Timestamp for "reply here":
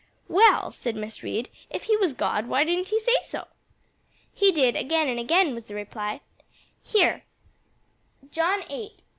5.75-7.21